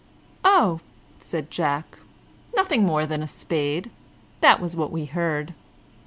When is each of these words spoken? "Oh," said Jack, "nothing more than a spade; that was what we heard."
"Oh," 0.43 0.79
said 1.19 1.51
Jack, 1.51 1.99
"nothing 2.55 2.83
more 2.83 3.05
than 3.05 3.21
a 3.21 3.27
spade; 3.27 3.91
that 4.39 4.59
was 4.59 4.75
what 4.75 4.89
we 4.91 5.05
heard." 5.05 5.53